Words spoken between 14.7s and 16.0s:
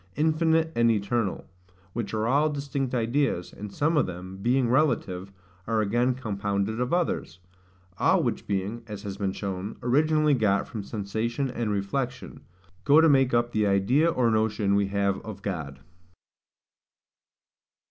we have of God.